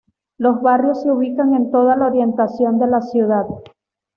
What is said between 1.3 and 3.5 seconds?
en toda la orientación de la ciudad.